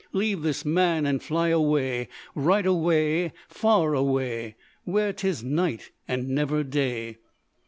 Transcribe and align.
Leave 0.13 0.41
this 0.41 0.65
man 0.65 1.05
and 1.05 1.21
fly 1.21 1.49
away 1.49 2.07
Right 2.33 2.65
away, 2.65 3.33
far 3.47 3.93
away, 3.93 4.55
Where 4.83 5.13
'tis 5.13 5.43
night 5.43 5.91
and 6.07 6.27
never 6.29 6.63
day." 6.63 7.19